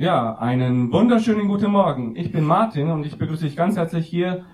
[0.00, 2.14] Ja, einen wunderschönen guten Morgen.
[2.14, 4.44] Ich bin Martin und ich begrüße dich ganz herzlich hier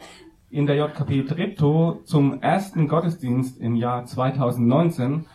[0.49, 5.27] in der JKP Treptow zum ersten Gottesdienst im Jahr 2019.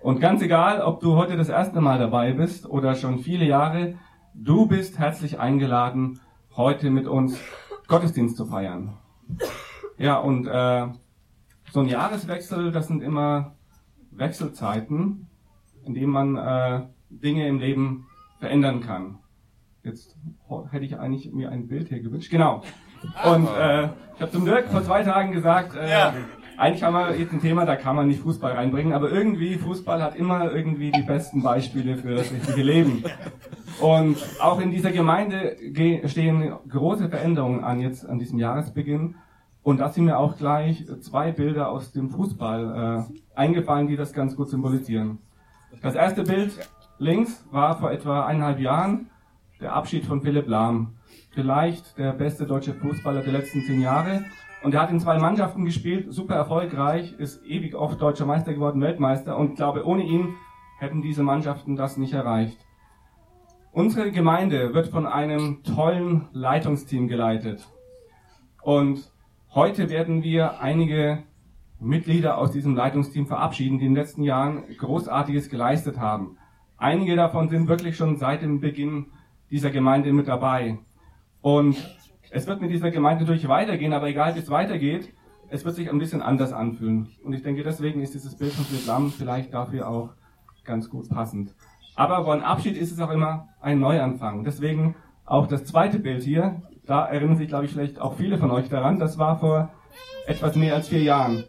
[0.00, 3.94] Und ganz egal, ob du heute das erste Mal dabei bist oder schon viele Jahre,
[4.34, 6.20] du bist herzlich eingeladen,
[6.54, 7.40] heute mit uns
[7.86, 8.98] Gottesdienst zu feiern.
[9.96, 10.88] Ja, und äh,
[11.70, 13.54] so ein Jahreswechsel, das sind immer
[14.10, 15.30] Wechselzeiten,
[15.86, 18.08] in denen man äh, Dinge im Leben
[18.38, 19.20] verändern kann.
[19.84, 20.16] Jetzt
[20.70, 22.30] hätte ich eigentlich mir ein Bild hier gewünscht.
[22.30, 22.62] Genau.
[23.22, 23.84] Und äh,
[24.14, 26.14] ich habe zum Dirk vor zwei Tagen gesagt, äh, ja.
[26.56, 30.02] eigentlich haben wir jetzt ein Thema, da kann man nicht Fußball reinbringen, aber irgendwie, Fußball
[30.02, 33.04] hat immer irgendwie die besten Beispiele für das richtige Leben.
[33.78, 35.56] Und auch in dieser Gemeinde
[36.06, 39.16] stehen große Veränderungen an jetzt an diesem Jahresbeginn.
[39.62, 44.14] Und da sind mir auch gleich zwei Bilder aus dem Fußball äh, eingefallen, die das
[44.14, 45.18] ganz gut symbolisieren.
[45.82, 46.52] Das erste Bild
[46.98, 49.10] links war vor etwa eineinhalb Jahren
[49.64, 50.94] der Abschied von Philipp Lahm.
[51.30, 54.24] Vielleicht der beste deutsche Fußballer der letzten zehn Jahre.
[54.62, 58.80] Und er hat in zwei Mannschaften gespielt, super erfolgreich, ist ewig oft deutscher Meister geworden,
[58.82, 59.36] Weltmeister.
[59.36, 60.34] Und ich glaube, ohne ihn
[60.78, 62.58] hätten diese Mannschaften das nicht erreicht.
[63.72, 67.66] Unsere Gemeinde wird von einem tollen Leitungsteam geleitet.
[68.62, 69.10] Und
[69.54, 71.22] heute werden wir einige
[71.80, 76.36] Mitglieder aus diesem Leitungsteam verabschieden, die in den letzten Jahren Großartiges geleistet haben.
[76.76, 79.06] Einige davon sind wirklich schon seit dem Beginn
[79.50, 80.78] dieser Gemeinde mit dabei.
[81.40, 81.76] Und
[82.30, 85.12] es wird mit dieser Gemeinde natürlich weitergehen, aber egal wie es weitergeht,
[85.50, 87.08] es wird sich ein bisschen anders anfühlen.
[87.22, 90.10] Und ich denke, deswegen ist dieses Bild von Islam vielleicht dafür auch
[90.64, 91.54] ganz gut passend.
[91.94, 94.42] Aber einem Abschied ist es auch immer ein Neuanfang.
[94.44, 98.50] Deswegen auch das zweite Bild hier, da erinnern sich, glaube ich, vielleicht auch viele von
[98.50, 99.70] euch daran, das war vor
[100.26, 101.44] etwas mehr als vier Jahren.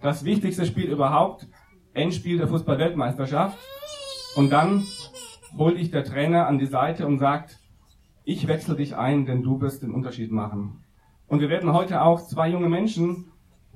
[0.00, 1.46] Das wichtigste Spiel überhaupt,
[1.94, 3.56] Endspiel der Fußball-Weltmeisterschaft.
[4.36, 4.84] Und dann
[5.56, 7.60] holt dich der Trainer an die Seite und sagt,
[8.24, 10.84] ich wechsle dich ein, denn du wirst den Unterschied machen.
[11.26, 13.26] Und wir werden heute auch zwei junge Menschen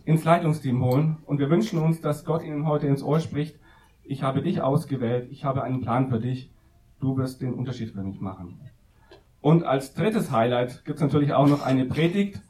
[0.05, 1.19] ins Leitungsteam holen.
[1.27, 3.59] Und wir wünschen uns, dass Gott ihnen heute ins Ohr spricht,
[4.05, 6.51] ich habe dich ausgewählt, ich habe einen Plan für dich,
[6.99, 8.59] du wirst den Unterschied für mich machen.
[9.43, 12.41] Und als drittes Highlight gibt es natürlich auch noch eine Predigt.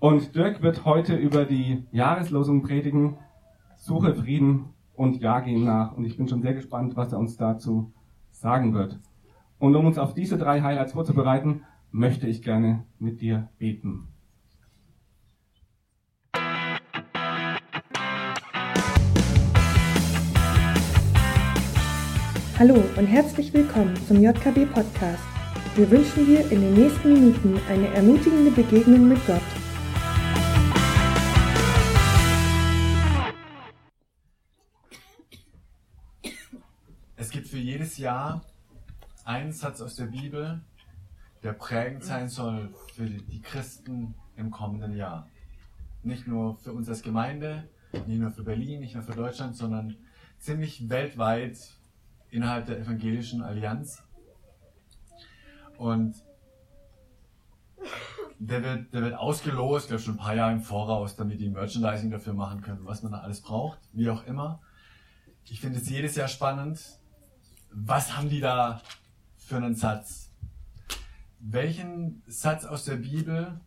[0.00, 3.16] Und Dirk wird heute über die Jahreslosung predigen,
[3.76, 5.96] Suche Frieden und jage ihm nach.
[5.96, 7.92] Und ich bin schon sehr gespannt, was er uns dazu
[8.40, 8.98] sagen wird.
[9.58, 14.08] Und um uns auf diese drei Highlights vorzubereiten, möchte ich gerne mit dir beten.
[22.58, 25.22] Hallo und herzlich willkommen zum JKB Podcast.
[25.76, 29.42] Wir wünschen dir in den nächsten Minuten eine ermutigende Begegnung mit Gott.
[37.78, 38.42] Jedes Jahr
[39.24, 40.60] einen Satz aus der Bibel,
[41.44, 45.28] der prägend sein soll für die Christen im kommenden Jahr.
[46.02, 49.96] Nicht nur für uns als Gemeinde, nicht nur für Berlin, nicht nur für Deutschland, sondern
[50.40, 51.56] ziemlich weltweit
[52.30, 54.02] innerhalb der evangelischen Allianz.
[55.76, 56.16] Und
[58.40, 62.10] der wird, der wird ausgelost, glaube schon ein paar Jahre im Voraus, damit die Merchandising
[62.10, 64.60] dafür machen können, was man da alles braucht, wie auch immer.
[65.44, 66.98] Ich finde es jedes Jahr spannend,
[67.70, 68.82] was haben die da
[69.36, 70.30] für einen Satz?
[71.40, 73.60] Welchen Satz aus der Bibel,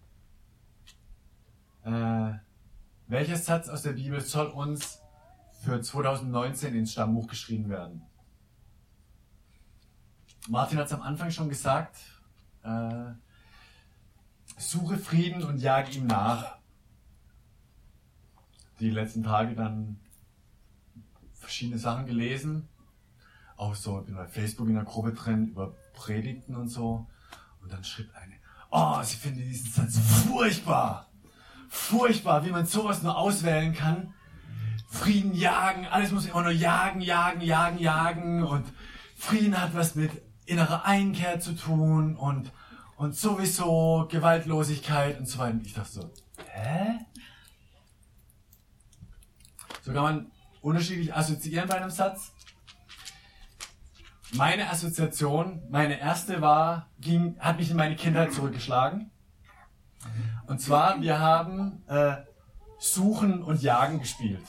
[1.83, 2.33] äh,
[3.07, 5.01] welcher Satz aus der Bibel soll uns
[5.63, 8.01] für 2019 ins Stammbuch geschrieben werden?
[10.49, 11.97] Martin hat es am Anfang schon gesagt,
[12.63, 13.11] äh,
[14.57, 16.57] suche Frieden und jage ihm nach.
[18.79, 19.99] Die letzten Tage dann
[21.33, 22.67] verschiedene Sachen gelesen
[23.61, 27.05] auch so, bei Facebook in der Gruppe drin über Predigten und so.
[27.61, 28.33] Und dann schrieb eine,
[28.71, 31.07] oh, sie findet diesen Satz furchtbar.
[31.69, 34.13] Furchtbar, wie man sowas nur auswählen kann.
[34.89, 38.43] Frieden jagen, alles muss immer nur jagen, jagen, jagen, jagen.
[38.43, 38.65] Und
[39.15, 40.11] Frieden hat was mit
[40.45, 42.51] innerer Einkehr zu tun und,
[42.97, 45.59] und sowieso Gewaltlosigkeit und so weiter.
[45.63, 46.13] Ich dachte so,
[46.51, 46.97] hä?
[49.83, 50.31] So kann man
[50.61, 52.33] unterschiedlich assoziieren bei einem Satz.
[54.33, 59.11] Meine Assoziation, meine erste war, ging, hat mich in meine Kindheit zurückgeschlagen.
[60.47, 62.15] Und zwar, wir haben äh,
[62.79, 64.43] Suchen und Jagen gespielt.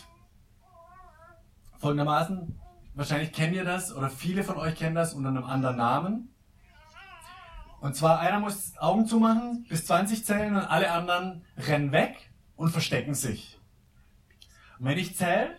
[1.79, 2.61] Folgendermaßen,
[2.95, 6.35] wahrscheinlich kennt ihr das oder viele von euch kennen das unter einem anderen Namen.
[7.81, 12.71] Und zwar einer muss Augen zumachen, bis 20 zählen und alle anderen rennen weg und
[12.71, 13.59] verstecken sich.
[14.79, 15.59] Und wenn ich zähle,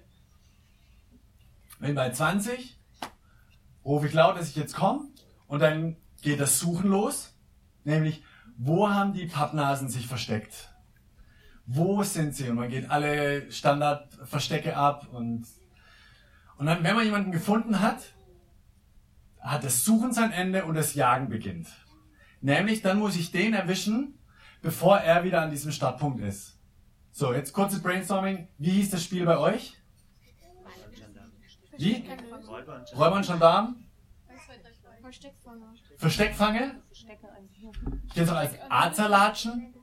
[1.79, 2.79] wenn bei 20
[3.85, 5.07] rufe ich laut, dass ich jetzt komme
[5.47, 7.33] und dann geht das Suchen los,
[7.83, 8.23] nämlich
[8.57, 10.69] wo haben die Pappnasen sich versteckt?
[11.65, 12.49] Wo sind sie?
[12.49, 15.45] Und man geht alle Standardverstecke ab und,
[16.57, 18.13] und dann, wenn man jemanden gefunden hat,
[19.39, 21.67] hat das Suchen sein Ende und das Jagen beginnt.
[22.41, 24.19] Nämlich, dann muss ich den erwischen,
[24.61, 26.57] bevor er wieder an diesem Startpunkt ist.
[27.11, 28.47] So, jetzt kurzes Brainstorming.
[28.57, 29.77] Wie hieß das Spiel bei euch?
[31.77, 32.05] Wie?
[32.95, 33.75] Räuber und Gendarm?
[35.01, 35.65] Versteckfange.
[35.97, 36.81] Versteckfange?
[36.91, 37.05] Ich
[38.13, 39.73] kenne es auch als Arzerlatschen.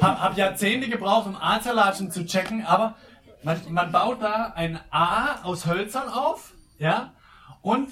[0.00, 2.96] Hab, hab Jahrzehnte gebraucht, um Arzerlatschen zu checken, aber
[3.42, 7.12] man, man baut da ein A aus Hölzern auf, ja,
[7.60, 7.88] und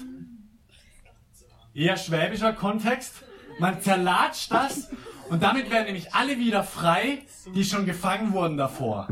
[1.73, 3.23] eher schwäbischer Kontext,
[3.59, 4.89] man zerlatscht das
[5.29, 9.07] und damit werden nämlich alle wieder frei, die schon gefangen wurden davor.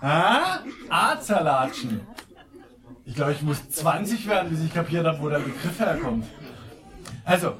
[0.00, 0.60] Ah?
[0.88, 2.06] A-Zerlatschen.
[3.08, 6.26] Ich glaube, ich muss 20 werden, bis ich kapiert habe, wo der Begriff herkommt.
[7.24, 7.54] Also,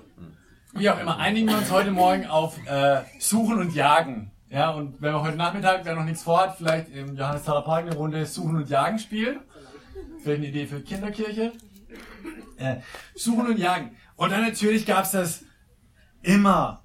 [0.75, 4.31] wie auch immer, einigen wir uns heute Morgen auf äh, Suchen und Jagen.
[4.51, 7.95] Ja, und wenn wir heute Nachmittag, wer noch nichts vorhat, vielleicht im Johannesthaler Park eine
[7.95, 9.41] Runde Suchen und Jagen spielen.
[10.23, 11.53] Vielleicht eine Idee für Kinderkirche.
[12.59, 12.77] Äh,
[13.15, 13.97] Suchen und Jagen.
[14.17, 15.45] Und dann natürlich gab's das
[16.21, 16.85] immer.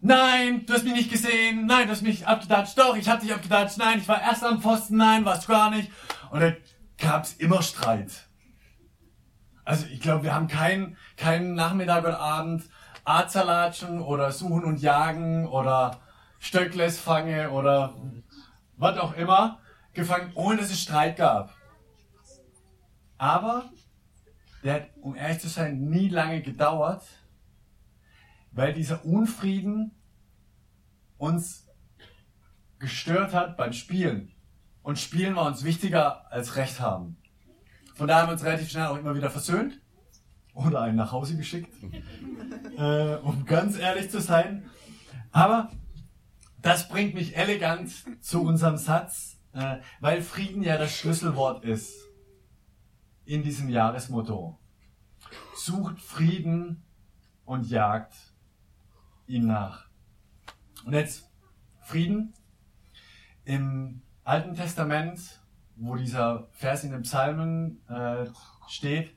[0.00, 1.66] Nein, du hast mich nicht gesehen.
[1.66, 2.76] Nein, du hast mich abgedatscht.
[2.76, 3.78] Doch, ich hab dich abgedatscht.
[3.78, 4.96] Nein, ich war erst am Pfosten.
[4.96, 5.88] Nein, warst du gar nicht.
[6.32, 6.56] Und dann
[7.02, 8.28] gab's immer Streit.
[9.64, 12.68] Also ich glaube, wir haben keinen keinen Nachmittag und Abend
[13.04, 16.00] Arzerlatschen oder Suchen und Jagen oder
[16.38, 17.94] Stöckles fange oder
[18.76, 19.60] was auch immer
[19.92, 21.54] gefangen, ohne dass es Streit gab.
[23.18, 23.70] Aber
[24.62, 27.04] der hat, um ehrlich zu sein, nie lange gedauert,
[28.52, 29.92] weil dieser Unfrieden
[31.18, 31.68] uns
[32.78, 34.32] gestört hat beim Spielen.
[34.82, 37.16] Und Spielen war uns wichtiger als Recht haben.
[37.94, 39.80] Von daher haben wir uns relativ schnell auch immer wieder versöhnt
[40.54, 41.72] oder einen nach Hause geschickt,
[42.76, 44.68] äh, um ganz ehrlich zu sein.
[45.30, 45.70] Aber
[46.60, 47.92] das bringt mich elegant
[48.22, 51.92] zu unserem Satz, äh, weil Frieden ja das Schlüsselwort ist
[53.24, 54.58] in diesem Jahresmotto.
[55.54, 56.82] Sucht Frieden
[57.44, 58.14] und jagt
[59.26, 59.86] ihm nach.
[60.84, 61.30] Und jetzt
[61.80, 62.34] Frieden.
[63.44, 65.40] Im Alten Testament,
[65.74, 68.26] wo dieser Vers in den Psalmen äh,
[68.68, 69.16] steht,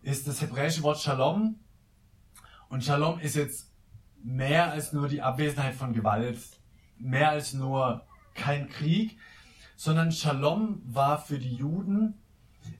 [0.00, 1.60] ist das hebräische Wort Shalom.
[2.70, 3.70] Und Shalom ist jetzt
[4.22, 6.38] mehr als nur die Abwesenheit von Gewalt,
[6.96, 9.18] mehr als nur kein Krieg,
[9.76, 12.14] sondern Shalom war für die Juden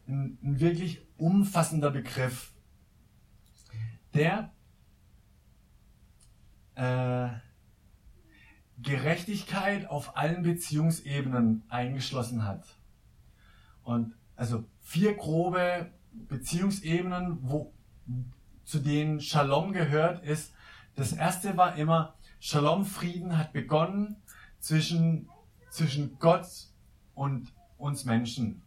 [0.09, 2.53] ein, ein wirklich umfassender Begriff,
[4.15, 4.53] der
[6.77, 7.29] äh,
[8.83, 12.65] Gerechtigkeit auf allen Beziehungsebenen eingeschlossen hat.
[13.83, 17.73] Und also vier grobe Beziehungsebenen, wo,
[18.65, 20.53] zu denen Shalom gehört, ist,
[20.95, 24.17] das erste war immer, Shalom Frieden hat begonnen
[24.59, 25.29] zwischen,
[25.71, 26.47] zwischen Gott
[27.15, 28.63] und uns Menschen.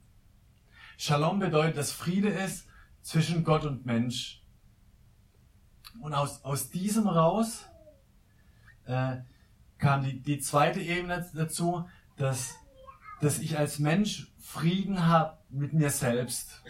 [0.97, 2.67] Shalom bedeutet, dass Friede ist
[3.01, 4.41] zwischen Gott und Mensch.
[6.01, 7.65] Und aus, aus diesem raus
[8.85, 9.17] äh,
[9.85, 11.87] kam die, die zweite Ebene dazu,
[12.17, 12.55] dass,
[13.21, 16.63] dass ich als Mensch Frieden habe mit mir selbst.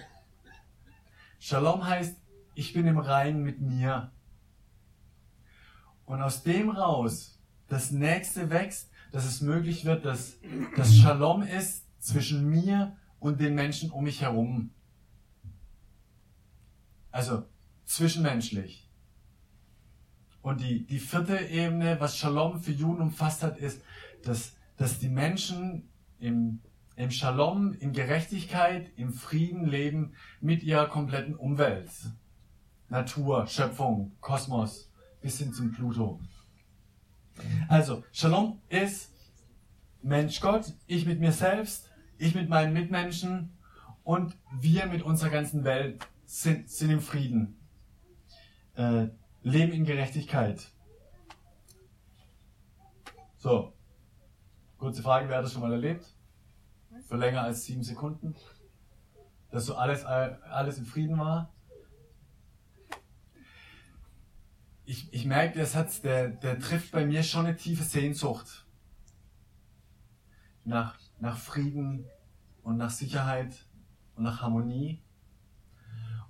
[1.40, 2.18] Shalom heißt,
[2.56, 4.12] ich bin im Reinen mit mir.
[6.04, 7.40] Und aus dem raus,
[7.70, 10.36] das nächste wächst, dass es möglich wird, dass
[10.76, 14.72] das Shalom ist zwischen mir und den Menschen um mich herum.
[17.12, 17.46] Also
[17.86, 18.85] zwischenmenschlich.
[20.46, 23.82] Und die, die vierte Ebene, was Shalom für Juden umfasst hat, ist,
[24.22, 26.62] dass, dass die Menschen im,
[26.96, 31.90] im Shalom, in Gerechtigkeit, im Frieden leben mit ihrer kompletten Umwelt.
[32.90, 36.20] Natur, Schöpfung, Kosmos, bis hin zum Pluto.
[37.68, 39.12] Also, Shalom ist
[40.04, 43.58] Mensch Gott, ich mit mir selbst, ich mit meinen Mitmenschen
[44.04, 47.58] und wir mit unserer ganzen Welt sind, sind im Frieden.
[48.76, 49.08] Äh,
[49.46, 50.72] leben in Gerechtigkeit.
[53.38, 53.74] So,
[54.78, 56.18] kurze Frage, wer hat das schon mal erlebt?
[57.08, 58.36] Für länger als sieben Sekunden?
[59.52, 61.54] Dass so alles, alles in Frieden war?
[64.86, 68.66] Ich, ich merke, der Satz, der, der trifft bei mir schon eine tiefe Sehnsucht
[70.64, 72.06] nach, nach Frieden
[72.64, 73.56] und nach Sicherheit
[74.16, 75.04] und nach Harmonie.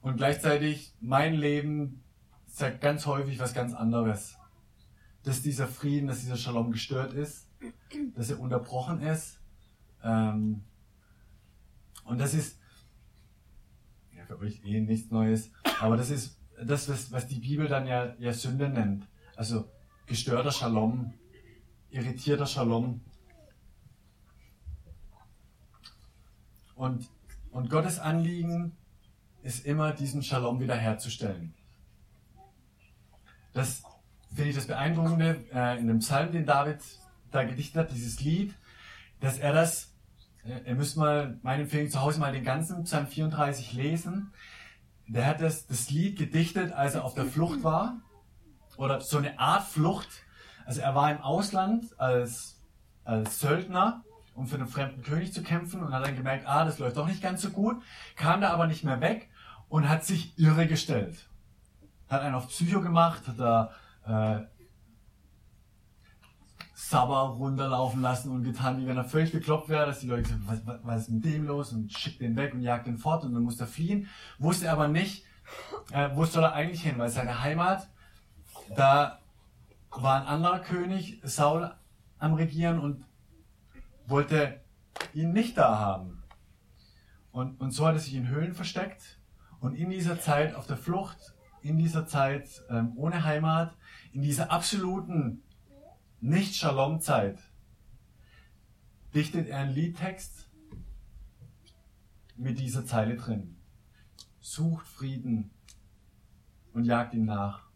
[0.02, 2.05] Und gleichzeitig mein Leben
[2.56, 4.38] sagt ganz häufig was ganz anderes.
[5.24, 7.50] Dass dieser Frieden, dass dieser Shalom gestört ist,
[8.16, 9.40] dass er unterbrochen ist.
[10.02, 10.64] Ähm,
[12.06, 12.58] und das ist
[14.16, 17.88] ja für euch eh nichts Neues, aber das ist das, was, was die Bibel dann
[17.88, 19.06] ja, ja Sünde nennt.
[19.36, 19.70] Also
[20.06, 21.14] gestörter Shalom,
[21.90, 23.02] irritierter Shalom.
[26.76, 27.10] Und,
[27.52, 28.78] und Gottes Anliegen
[29.44, 31.54] ist immer, diesen Shalom wiederherzustellen.
[33.56, 33.84] Das
[34.34, 36.80] finde ich das Beeindruckende äh, in dem Psalm, den David
[37.32, 38.54] da gedichtet hat, dieses Lied,
[39.22, 39.96] dass er das,
[40.44, 44.34] äh, ihr müsst mal, meine Empfehlung zu Hause mal den ganzen Psalm 34 lesen.
[45.08, 48.02] Der hat das, das Lied gedichtet, als er auf der Flucht war.
[48.76, 50.10] Oder so eine Art Flucht.
[50.66, 52.62] Also er war im Ausland als,
[53.06, 56.78] als Söldner, um für einen fremden König zu kämpfen und hat dann gemerkt, ah, das
[56.80, 57.82] läuft doch nicht ganz so gut,
[58.18, 59.30] kam da aber nicht mehr weg
[59.70, 61.30] und hat sich irre gestellt.
[62.08, 63.72] Hat einen auf Psycho gemacht, hat da
[64.06, 64.46] äh,
[66.74, 70.44] Sabber runterlaufen lassen und getan, wie wenn er völlig bekloppt wäre, dass die Leute sagen,
[70.46, 73.24] was, was, was ist mit dem los und schickt den weg und jagt den fort
[73.24, 74.08] und dann muss er fliehen.
[74.38, 75.26] Wusste aber nicht,
[75.92, 77.90] äh, wo soll er eigentlich hin, weil seine Heimat,
[78.76, 79.20] da
[79.90, 81.74] war ein anderer König, Saul,
[82.20, 83.06] am Regieren und
[84.08, 84.62] wollte
[85.14, 86.24] ihn nicht da haben.
[87.32, 89.20] Und, und so hat er sich in Höhlen versteckt
[89.60, 91.35] und in dieser Zeit auf der Flucht,
[91.66, 93.76] in dieser Zeit ähm, ohne Heimat,
[94.12, 95.42] in dieser absoluten
[96.22, 97.40] Nicht-Shalom-Zeit,
[99.16, 100.48] dichtet er einen Liedtext
[102.38, 103.58] mit dieser Zeile drin.
[104.40, 105.50] Sucht Frieden
[106.74, 107.68] und jagt ihm nach.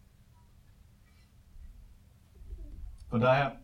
[3.08, 3.60] Von daher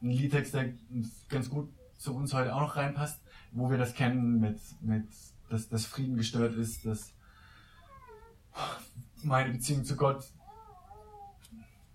[0.00, 0.72] ein Liedtext, der
[1.28, 3.20] ganz gut zu uns heute auch noch reinpasst,
[3.52, 5.06] wo wir das kennen, mit, mit
[5.50, 7.12] dass, dass Frieden gestört ist, dass
[9.24, 10.24] meine Beziehung zu Gott,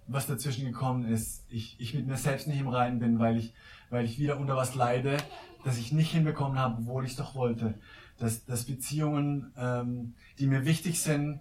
[0.08, 3.54] was dazwischen gekommen ist, ich, ich mit mir selbst nicht im Reinen bin, weil ich,
[3.90, 5.18] weil ich wieder unter was leide,
[5.64, 7.76] das ich nicht hinbekommen habe, obwohl ich es doch wollte.
[8.18, 11.40] Dass, dass Beziehungen, ähm, die mir wichtig sind,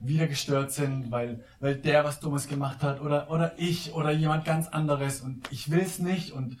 [0.00, 4.44] wieder gestört sind, weil, weil der was Dummes gemacht hat oder, oder ich oder jemand
[4.44, 6.58] ganz anderes und ich will es nicht und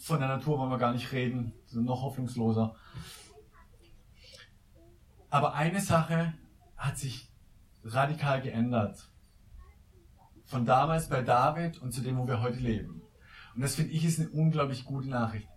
[0.00, 2.74] von der Natur wollen wir gar nicht reden, sind noch hoffnungsloser.
[5.30, 6.34] Aber eine Sache
[6.82, 7.30] hat sich
[7.84, 9.08] radikal geändert.
[10.44, 13.02] Von damals bei David und zu dem, wo wir heute leben.
[13.54, 15.48] Und das finde ich ist eine unglaublich gute Nachricht,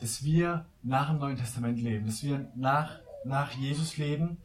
[0.00, 4.38] dass wir nach dem Neuen Testament leben, dass wir nach, nach Jesus leben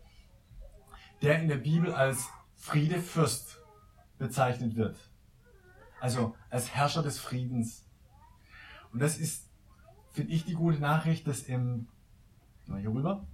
[1.21, 3.59] der in der Bibel als Friedefürst
[4.17, 4.97] bezeichnet wird.
[5.99, 7.85] Also als Herrscher des Friedens.
[8.93, 9.49] Und das ist,
[10.11, 11.87] finde ich, die gute Nachricht, dass im,
[12.65, 13.25] hier rüber,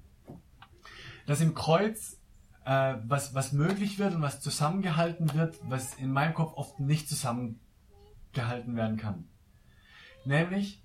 [1.25, 2.17] dass im Kreuz
[2.65, 7.10] äh, was, was möglich wird und was zusammengehalten wird, was in meinem Kopf oft nicht
[7.10, 9.27] zusammengehalten werden kann.
[10.25, 10.84] Nämlich,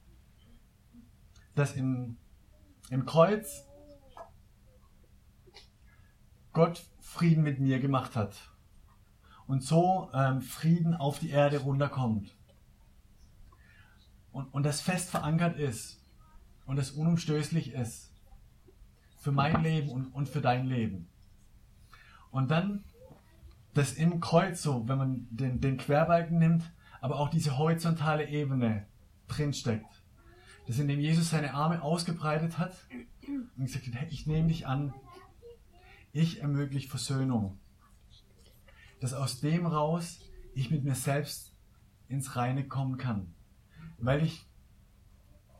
[1.55, 2.17] dass im,
[2.91, 3.67] im Kreuz
[6.53, 8.37] Gott Frieden mit mir gemacht hat.
[9.47, 12.37] Und so ähm, Frieden auf die Erde runterkommt.
[14.33, 16.05] Und, und das fest verankert ist
[16.67, 18.13] und das unumstößlich ist.
[19.17, 21.09] Für mein Leben und, und für dein Leben.
[22.31, 22.85] Und dann
[23.75, 26.71] das im Kreuz so, wenn man den, den Querbalken nimmt,
[27.01, 28.87] aber auch diese horizontale Ebene
[29.29, 30.03] drinsteckt.
[30.67, 32.75] Das in dem Jesus seine Arme ausgebreitet hat
[33.57, 34.93] und gesagt hat, hey, ich nehme dich an,
[36.13, 37.59] ich ermögliche Versöhnung.
[39.01, 40.21] Dass aus dem raus
[40.55, 41.55] ich mit mir selbst
[42.09, 43.35] ins Reine kommen kann.
[43.99, 44.45] Weil ich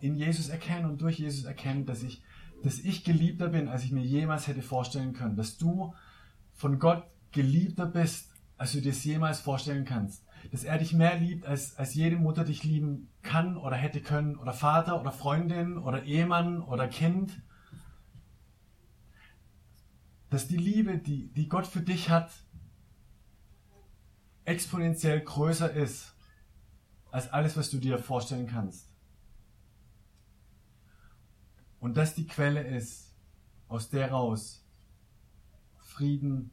[0.01, 2.23] in Jesus erkenne und durch Jesus erkenne, dass ich,
[2.63, 5.37] dass ich geliebter bin, als ich mir jemals hätte vorstellen können.
[5.37, 5.95] Dass du
[6.59, 10.27] von Gott geliebter bist, als du dir es jemals vorstellen kannst.
[10.53, 14.37] Dass er dich mehr liebt, als, als jede Mutter dich lieben kann oder hätte können.
[14.37, 17.41] Oder Vater oder Freundin oder Ehemann oder Kind
[20.31, 22.31] dass die Liebe, die, die Gott für dich hat,
[24.45, 26.15] exponentiell größer ist
[27.11, 28.91] als alles, was du dir vorstellen kannst.
[31.81, 33.15] Und dass die Quelle ist,
[33.69, 34.67] aus der raus
[35.99, 36.53] Frieden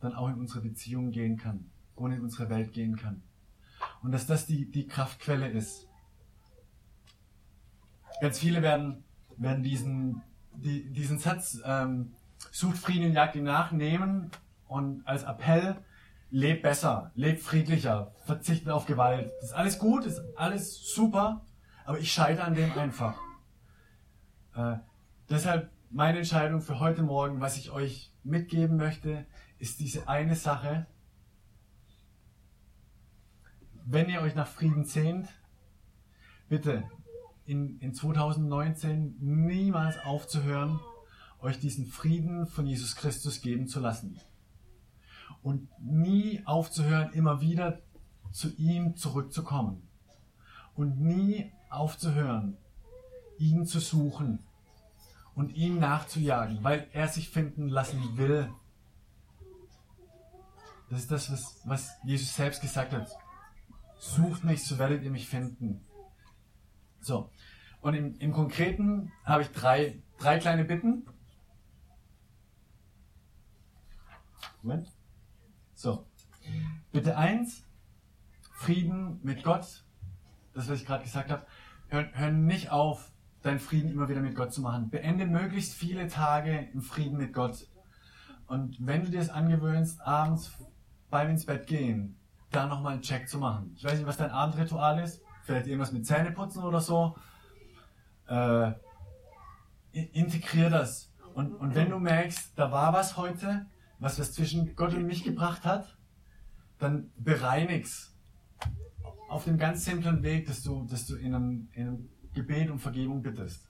[0.00, 3.22] dann auch in unsere Beziehungen gehen kann und in unsere Welt gehen kann.
[4.02, 5.86] Und dass das die, die Kraftquelle ist.
[8.22, 9.04] Ganz viele werden,
[9.36, 10.22] werden diesen,
[10.54, 12.14] die, diesen Satz ähm,
[12.52, 14.30] sucht Frieden und jagt ihm nach, nehmen
[14.66, 15.76] und als Appell,
[16.30, 19.30] leb besser, leb friedlicher, verzichte auf Gewalt.
[19.40, 21.44] Das ist alles gut, ist alles super,
[21.84, 23.18] aber ich scheitere an dem einfach.
[24.56, 24.76] Äh,
[25.28, 29.26] deshalb meine Entscheidung für heute Morgen, was ich euch mitgeben möchte,
[29.58, 30.86] ist diese eine Sache.
[33.86, 35.28] Wenn ihr euch nach Frieden sehnt,
[36.48, 36.82] bitte
[37.46, 40.80] in, in 2019 niemals aufzuhören,
[41.38, 44.18] euch diesen Frieden von Jesus Christus geben zu lassen.
[45.44, 47.82] Und nie aufzuhören, immer wieder
[48.32, 49.86] zu ihm zurückzukommen.
[50.74, 52.56] Und nie aufzuhören,
[53.38, 54.40] ihn zu suchen
[55.34, 58.52] und ihm nachzujagen, weil er sich finden lassen will.
[60.90, 63.08] Das ist das, was, was Jesus selbst gesagt hat.
[63.98, 65.84] Sucht mich, so werdet ihr mich finden.
[67.00, 67.30] So.
[67.80, 71.06] Und im, im Konkreten habe ich drei, drei kleine Bitten.
[74.62, 74.90] Moment.
[75.74, 76.06] So.
[76.92, 77.64] Bitte eins,
[78.52, 79.84] Frieden mit Gott.
[80.54, 81.44] Das, was ich gerade gesagt habe.
[81.88, 83.12] Hör, hör nicht auf,
[83.44, 84.88] deinen Frieden immer wieder mit Gott zu machen.
[84.88, 87.68] Beende möglichst viele Tage im Frieden mit Gott.
[88.46, 90.50] Und wenn du dir es angewöhnst, abends
[91.10, 92.16] beim ins Bett gehen,
[92.50, 93.72] da nochmal einen Check zu machen.
[93.76, 95.20] Ich weiß nicht, was dein Abendritual ist.
[95.42, 97.16] Vielleicht irgendwas mit Zähneputzen oder so.
[98.28, 98.72] Äh,
[99.92, 101.12] integrier das.
[101.34, 103.66] Und, und wenn du merkst, da war was heute,
[103.98, 105.98] was was zwischen Gott und mich gebracht hat,
[106.78, 108.16] dann bereinig's.
[109.28, 112.78] Auf dem ganz simplen Weg, dass du, dass du in einem, in einem Gebet um
[112.78, 113.66] Vergebung bittest.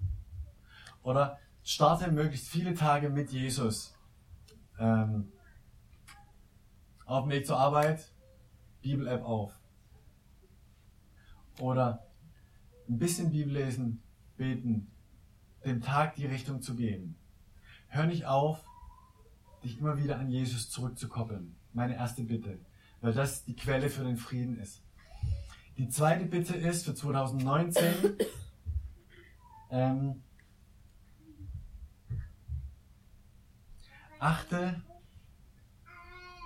[1.03, 3.95] Oder starte möglichst viele Tage mit Jesus.
[4.79, 5.33] Ähm,
[7.07, 8.11] auf dem Weg zur Arbeit,
[8.83, 9.53] Bibel-App auf.
[11.59, 12.07] Oder
[12.89, 14.03] ein bisschen Bibel lesen,
[14.37, 14.91] beten,
[15.65, 17.17] dem Tag die Richtung zu geben.
[17.89, 18.65] Hör nicht auf,
[19.63, 21.55] dich immer wieder an Jesus zurückzukoppeln.
[21.73, 22.59] Meine erste Bitte,
[23.01, 24.83] weil das die Quelle für den Frieden ist.
[25.77, 28.17] Die zweite Bitte ist für 2019,
[29.71, 30.23] ähm,
[34.19, 34.83] achte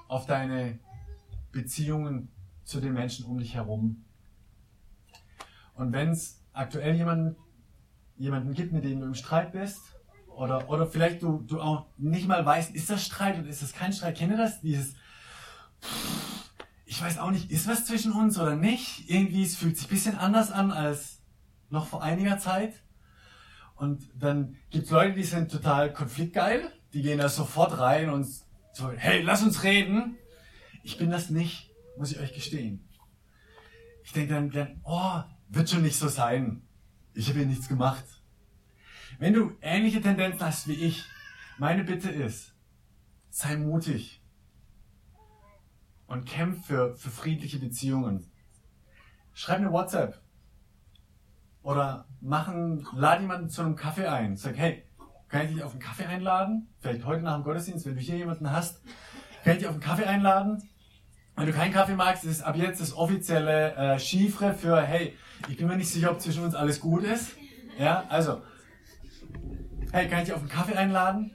[0.08, 0.78] auf deine
[1.52, 2.30] Beziehungen
[2.64, 4.04] zu den Menschen um dich herum.
[5.74, 7.36] Und wenn es aktuell jemanden,
[8.16, 9.80] jemanden gibt, mit dem du im Streit bist,
[10.28, 13.72] oder, oder vielleicht du, du auch nicht mal weißt, ist das Streit oder ist das
[13.72, 14.60] kein Streit, kenne das?
[14.60, 14.94] Dieses,
[16.84, 19.10] ich weiß auch nicht, ist was zwischen uns oder nicht?
[19.10, 21.20] Irgendwie, es fühlt sich ein bisschen anders an als
[21.70, 22.74] noch vor einiger Zeit.
[23.78, 28.26] Und dann gibt's Leute, die sind total konfliktgeil, die gehen da sofort rein und
[28.72, 30.18] so, hey, lass uns reden.
[30.82, 32.88] Ich bin das nicht, muss ich euch gestehen.
[34.02, 36.62] Ich denke dann, dann, oh, wird schon nicht so sein.
[37.14, 38.04] Ich habe hier nichts gemacht.
[39.18, 41.04] Wenn du ähnliche Tendenzen hast wie ich,
[41.58, 42.54] meine Bitte ist,
[43.30, 44.22] sei mutig
[46.06, 48.30] und kämpf für, für friedliche Beziehungen.
[49.34, 50.20] Schreib mir WhatsApp,
[51.62, 54.36] oder machen, lad jemanden zu einem Kaffee ein.
[54.36, 54.84] Sag, hey,
[55.28, 56.68] kann ich dich auf einen Kaffee einladen?
[56.80, 58.82] Vielleicht heute nach dem Gottesdienst, wenn du hier jemanden hast,
[59.44, 60.62] kann ich dich auf einen Kaffee einladen?
[61.36, 65.16] Wenn du keinen Kaffee magst, ist ab jetzt das offizielle äh, Chiffre für, hey,
[65.48, 67.36] ich bin mir nicht sicher, ob zwischen uns alles gut ist.
[67.78, 68.42] Ja, also,
[69.92, 71.30] hey, kann ich dich auf einen Kaffee einladen?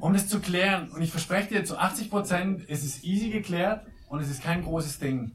[0.00, 0.90] Um das zu klären.
[0.90, 4.62] Und ich verspreche dir, zu 80 Prozent ist es easy geklärt und es ist kein
[4.62, 5.32] großes Ding.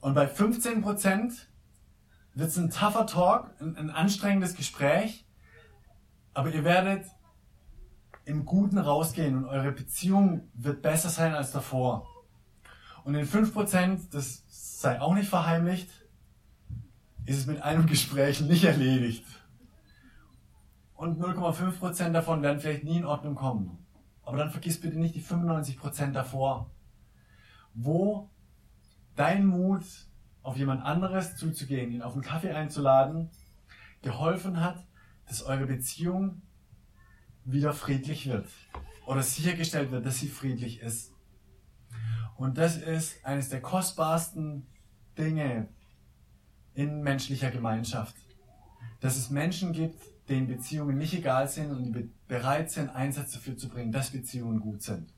[0.00, 1.48] Und bei 15 Prozent
[2.34, 5.26] wird es ein tougher Talk, ein, ein anstrengendes Gespräch,
[6.32, 7.06] aber ihr werdet
[8.24, 12.08] im Guten rausgehen und eure Beziehung wird besser sein als davor.
[13.04, 15.88] Und in 5%, das sei auch nicht verheimlicht,
[17.26, 19.24] ist es mit einem Gespräch nicht erledigt.
[20.94, 23.84] Und 0,5% davon werden vielleicht nie in Ordnung kommen.
[24.22, 26.70] Aber dann vergiss bitte nicht die 95% davor.
[27.74, 28.30] Wo
[29.16, 29.84] dein Mut
[30.44, 33.30] auf jemand anderes zuzugehen, ihn auf einen Kaffee einzuladen,
[34.02, 34.86] geholfen hat,
[35.26, 36.42] dass eure Beziehung
[37.44, 38.46] wieder friedlich wird
[39.06, 41.12] oder sichergestellt wird, dass sie friedlich ist.
[42.36, 44.66] Und das ist eines der kostbarsten
[45.16, 45.68] Dinge
[46.74, 48.14] in menschlicher Gemeinschaft.
[49.00, 53.56] Dass es Menschen gibt, denen Beziehungen nicht egal sind und die bereit sind, Einsatz dafür
[53.56, 55.12] zu bringen, dass Beziehungen gut sind.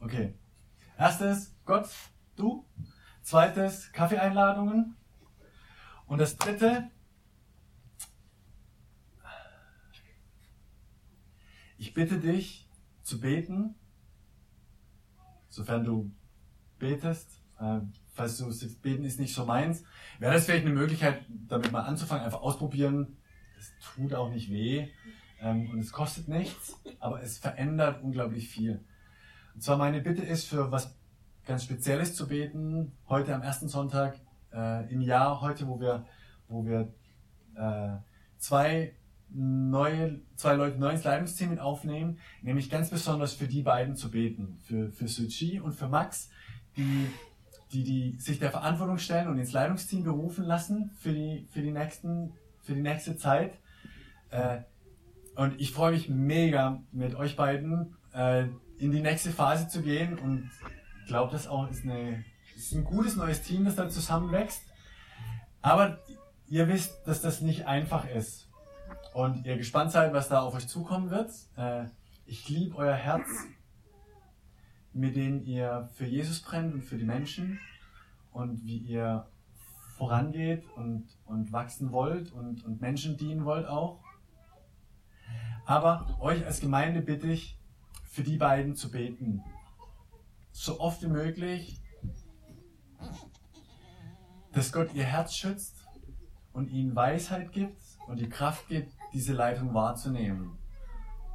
[0.00, 0.34] Okay.
[0.98, 1.88] Erstes, Gott,
[2.36, 2.66] du
[3.28, 4.96] Zweites, Kaffeeeinladungen.
[6.06, 6.90] Und das dritte,
[11.76, 12.70] ich bitte dich
[13.02, 13.74] zu beten,
[15.50, 16.10] sofern du
[16.78, 17.42] betest.
[17.60, 17.80] Äh,
[18.14, 19.84] falls du beten ist nicht so meins,
[20.18, 23.18] wäre das vielleicht eine Möglichkeit, damit mal anzufangen, einfach ausprobieren.
[23.58, 24.88] Es tut auch nicht weh
[25.40, 28.82] ähm, und es kostet nichts, aber es verändert unglaublich viel.
[29.52, 30.97] Und zwar meine Bitte ist für was
[31.48, 32.92] ganz Spezielles zu beten.
[33.08, 34.20] Heute am ersten Sonntag
[34.52, 36.04] äh, im Jahr, heute, wo wir,
[36.46, 36.92] wo wir
[37.56, 37.96] äh,
[38.36, 38.92] zwei
[39.30, 44.10] neue, zwei Leute neu ins Leitungsteam mit aufnehmen, nämlich ganz besonders für die beiden zu
[44.10, 46.28] beten, für, für Suchi und für Max,
[46.76, 47.08] die,
[47.72, 51.72] die, die sich der Verantwortung stellen und ins Leitungsteam berufen lassen für die, für die
[51.72, 53.54] nächsten, für die nächste Zeit.
[54.30, 54.58] Äh,
[55.34, 58.44] und ich freue mich mega mit euch beiden, äh,
[58.76, 60.50] in die nächste Phase zu gehen und
[61.08, 62.22] ich glaube, das auch ist, eine,
[62.54, 64.60] ist ein gutes neues Team, das da zusammenwächst.
[65.62, 66.00] Aber
[66.48, 68.50] ihr wisst, dass das nicht einfach ist
[69.14, 71.30] und ihr gespannt seid, was da auf euch zukommen wird.
[71.56, 71.86] Äh,
[72.26, 73.26] ich liebe euer Herz,
[74.92, 77.58] mit dem ihr für Jesus brennt und für die Menschen
[78.30, 79.26] und wie ihr
[79.96, 83.98] vorangeht und, und wachsen wollt und, und Menschen dienen wollt auch.
[85.64, 87.58] Aber euch als Gemeinde bitte ich,
[88.04, 89.42] für die beiden zu beten.
[90.60, 91.80] So oft wie möglich,
[94.52, 95.86] dass Gott ihr Herz schützt
[96.52, 100.58] und ihnen Weisheit gibt und die Kraft gibt, diese Leitung wahrzunehmen.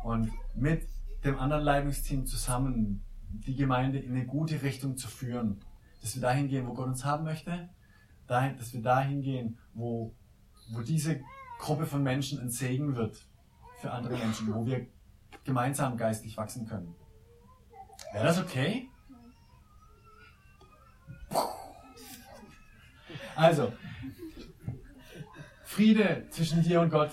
[0.04, 0.90] Und mit
[1.24, 5.64] dem anderen Leitungsteam zusammen die Gemeinde in eine gute Richtung zu führen.
[6.02, 7.70] Dass wir dahin gehen, wo Gott uns haben möchte.
[8.28, 10.14] Dahin, dass wir dahin gehen, wo,
[10.74, 11.22] wo diese
[11.60, 13.26] Gruppe von Menschen ein Segen wird
[13.80, 14.86] für andere Menschen, wo wir
[15.46, 16.94] gemeinsam geistlich wachsen können.
[18.12, 18.90] Wäre das okay?
[23.36, 23.74] Also,
[25.63, 27.12] Friede zwischen dir und Gott.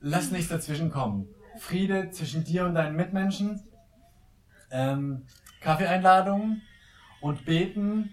[0.00, 1.28] Lass nichts dazwischen kommen.
[1.58, 3.60] Friede zwischen dir und deinen Mitmenschen.
[4.70, 5.26] Ähm,
[5.60, 6.62] Kaffeeeinladungen
[7.20, 8.10] und beten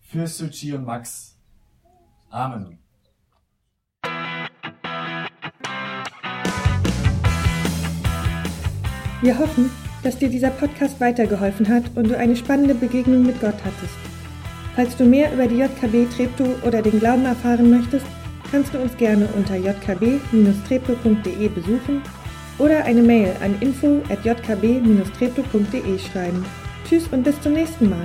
[0.00, 1.38] für Suchi und Max.
[2.30, 2.78] Amen.
[9.22, 9.70] Wir hoffen,
[10.02, 14.09] dass dir dieser Podcast weitergeholfen hat und du eine spannende Begegnung mit Gott hattest.
[14.76, 18.04] Falls du mehr über die JKB Treptow oder den Glauben erfahren möchtest,
[18.50, 22.02] kannst du uns gerne unter jkb-treptow.de besuchen
[22.58, 26.44] oder eine Mail an info@jkb-treptow.de schreiben.
[26.88, 28.04] Tschüss und bis zum nächsten Mal.